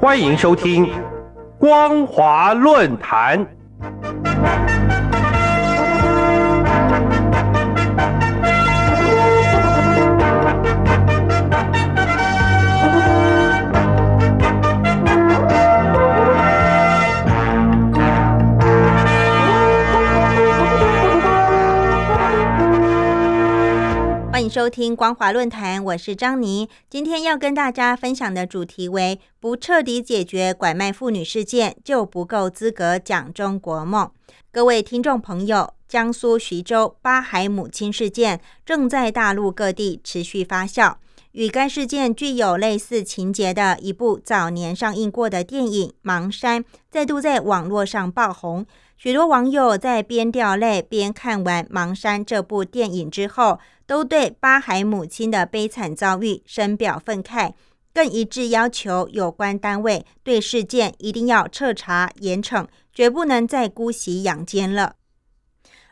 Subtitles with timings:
[0.00, 0.86] 欢迎收听
[1.58, 3.38] 《光华论坛》。
[24.50, 26.68] 收听光华论坛，我是张妮。
[26.88, 34.10] 今天要跟大家分享的主题为：不彻底解决拐卖妇女事件，就不够资格讲中国梦。
[34.50, 40.96] 各位听众朋友，江苏徐州八海母亲事件正在大陆各地持续发酵。
[41.30, 48.66] 与该事件具有类似情节的一部早年上映过的电影《盲山》，再度在网络上爆红。
[49.02, 57.54] 许多网友在边掉泪边看完《盲山》这部电影之后，都对八海母亲的悲惨遭遇深表愤慨，
[57.94, 64.96] 更一致要求有关单位对事件一定要彻查严惩，绝不能再姑息养奸了。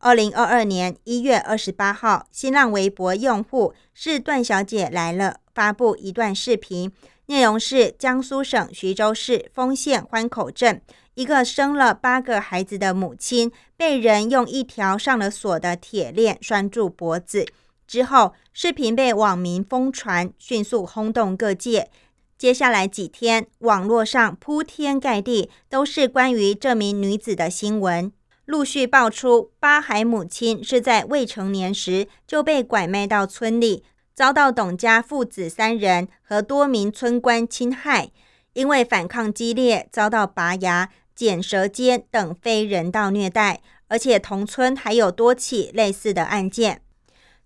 [0.00, 6.92] 二零二二年一月二十八号，新浪微博用户是段小姐来了发布一段视频，
[7.28, 10.82] 内容是江苏省徐州市丰县欢口镇。
[11.20, 17.44] 一个生了八个孩子的母亲被人用一条上了锁的铁链拴住脖子
[17.86, 21.90] 之后，视频被网民疯传，迅速轰动各界。
[22.38, 28.10] 接下来几天，网络上铺天盖地都是关于这名女子的新闻，
[28.46, 33.84] 陆续爆出八海母亲是在未成年时就被拐卖到村里，
[34.14, 38.10] 遭到董家父子三人和多名村官侵害，
[38.54, 40.88] 因为反抗激烈，遭到拔牙。
[41.20, 46.80] 剪舌尖等非人道虐待，而且同村还有多起类似的案件。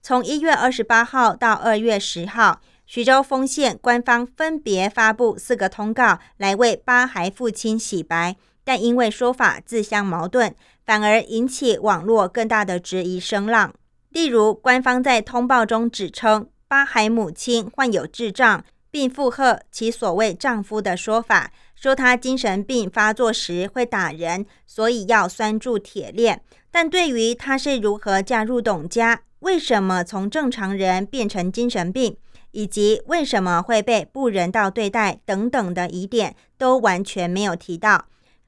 [0.01, 10.55] 从一月二十八号到二月十号，徐州丰县官方分别发布四个通告来为八孩父亲洗白，但因为说法自相矛盾，
[10.87, 13.75] 反而引起网络更大的质疑声浪。
[14.11, 21.51] 例如，官方在通报中指称八孩母亲患有智障，并附和其所谓丈夫的说法。
[21.85, 26.41] 说他精神病发作时会打人，所以要拴住铁链。
[26.71, 32.17] 但对于他是如何嫁入董家，为什么从正常人变成精神病，
[32.53, 38.07] 以及为什么会被不人道对待等等的疑点，都完全没有提到。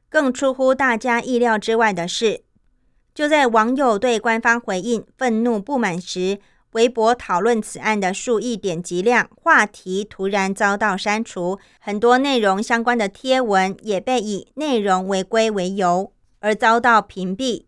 [0.09, 2.41] 更出乎大家意料之外的是，
[3.15, 6.39] 就在网友对官方回应愤怒不满时。
[6.76, 17.64] 微博讨论此案的数亿点击量，话题突然遭到删除，很多内容相关的贴文也被以内容违规为由而遭到屏蔽。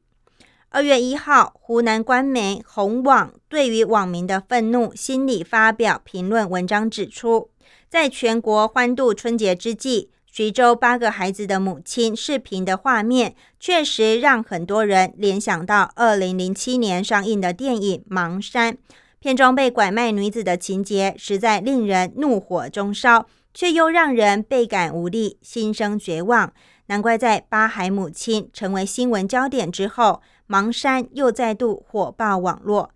[0.68, 7.48] 二月一号，湖南官媒红网对于网民的愤怒心理发表评论文章，指出，
[7.88, 10.10] 在全国欢度春节之际。
[10.38, 18.74] 徐州八个孩子的母亲视频的画面，确实让很多人联想到二零零七年上映的电影《盲山》。
[19.18, 26.52] 片中被拐卖女子的情节，实在令人怒火中烧，却又让人倍感无力，心生绝望。
[26.86, 30.22] 难怪在八孩母亲成为新闻焦点之后，
[30.54, 32.90] 《盲山》又再度火爆网络。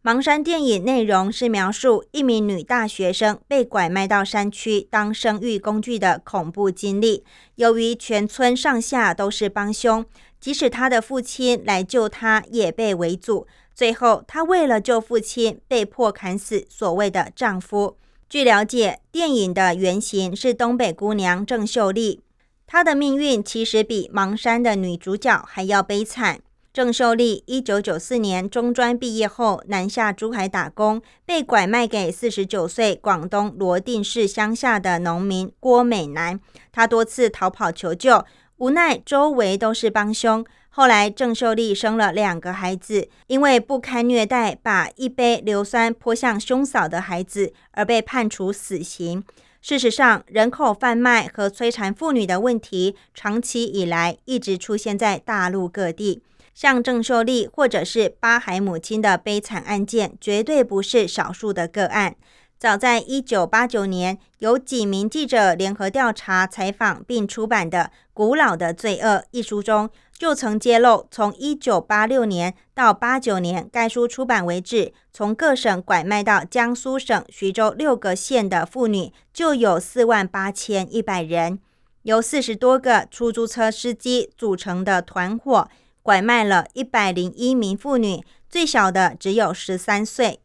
[0.00, 7.24] 盲山电影内容是描述一名女大学生被拐卖到山区当生育工具的恐怖经历。
[7.56, 10.06] 由于全村上下都是帮凶，
[10.40, 13.48] 即使她的父亲来救她，也被围阻。
[13.74, 17.96] 最后，她为了救父亲，被迫砍死所谓的丈夫。
[18.28, 22.20] 据了解，电影的原型是东北姑娘郑秀丽，
[22.68, 26.38] 她的命运其实比盲山的女主角还要悲惨。
[26.72, 36.38] 郑秀丽一九九四年中专毕业后南下珠海打工，被拐卖给四十九岁广东罗定市乡下的农民郭美男。
[36.70, 38.24] 她多次逃跑求救，
[38.58, 40.44] 无奈周围都是帮凶。
[40.68, 49.24] 后来郑秀丽生了两个孩子，因为不堪虐待，把一杯硫酸泼向兄嫂的孩子，而被判处死刑。
[49.60, 56.22] 事实上，人口贩卖和摧残妇女的问题，长期以来一直出现在大陆各地。
[56.58, 62.16] 像郑秀丽或者是八海母亲的悲惨案件，绝对不是少数的个案。
[62.58, 67.78] 早在一九八九年，有几名记者联合调查、采访并出版的
[68.12, 69.88] 《古老的罪恶》一书中，
[70.18, 81.60] 就曾揭露，从一九八六年到八九年该书出版为止，从各省拐卖到江苏省徐州六个县的妇女就有四万八千一百人，
[82.02, 85.68] 由四十多个出租车司机组成的团伙。
[86.08, 90.40] 拐卖了一百零一名妇女，最小的只有十三岁。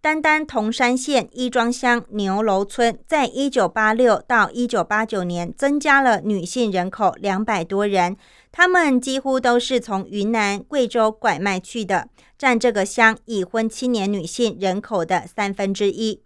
[0.00, 8.16] 单单铜山县一庄乡牛楼村，在一九八六到一九八九年增加了女性人口两百多人，
[8.50, 16.22] 他们几乎都是从云南、贵州拐卖去的，占这个乡已婚青年女性人口的三分之一。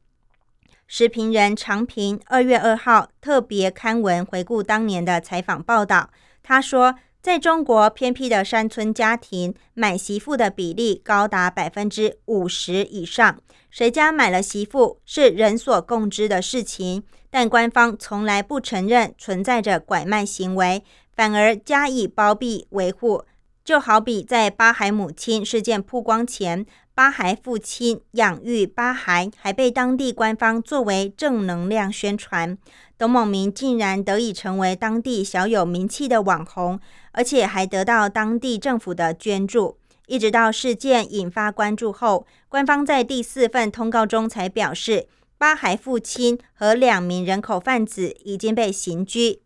[0.86, 6.10] 时评人常平二月二号特别刊文回顾当年的采访报道，
[6.40, 6.94] 他说。
[7.24, 13.40] 在中国偏僻的山村家庭，买媳妇的比例高达百分之五十以上。
[13.70, 20.84] 谁家买了媳妇是人所共知的事情，但官方从来不承认存在着拐卖行为，
[21.16, 23.24] 反而加以包庇维护。
[23.64, 26.66] 就好比在巴海母亲事件曝光前，
[26.96, 32.56] 巴孩父亲养育巴孩，还被当地官方作为正能量宣传。
[32.96, 36.78] 董某明竟然得以成为当地小有名气的网红。
[37.10, 39.76] 而且还得到当地政府的捐助，
[40.06, 49.40] 一直到事件引发关注后，官方在第四份通告中才表示，巴孩父亲和两名人口贩子已经被刑拘。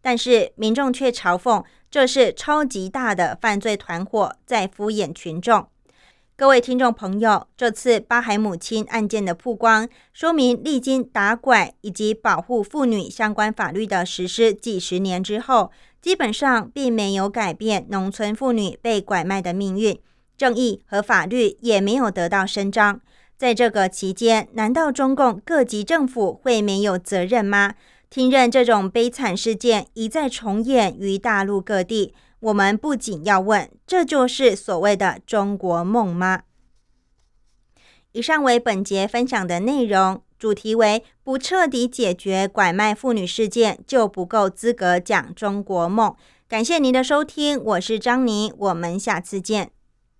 [0.00, 5.66] 但是民众却嘲讽这是超级大的犯罪团伙在敷衍群众。
[6.34, 15.70] 各位听众朋友，这次巴海母亲案件的曝光，说明历经打拐以及保护妇女相关法律的实施几十年之后。
[16.00, 19.96] 基本上并没有改变农村妇女被拐卖的命运，
[20.36, 23.00] 正义和法律也没有得到伸张。
[23.36, 27.74] 在这个期间，难道中共各级政府会没有责任吗？
[28.10, 32.12] 听任这种悲惨事件一再重演于大陆各地，
[32.42, 36.42] 我们不仅要问：这就是所谓的中国梦吗？
[38.10, 40.22] 以上为本节分享的内容。
[40.36, 46.16] 主题为不彻底解决拐卖妇女事件，就不够资格讲中国梦。
[46.48, 49.70] 感谢您的收听，我是张妮，我们下次见。